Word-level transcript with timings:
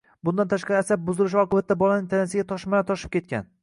Bundan 0.27 0.47
tashqari 0.53 0.77
asab 0.79 1.05
buzilishi 1.11 1.39
oqibatida 1.43 1.79
bolaning 1.85 2.11
tanasiga 2.15 2.51
toshmalar 2.57 2.93
toshib 2.93 3.19
ketgan. 3.19 3.53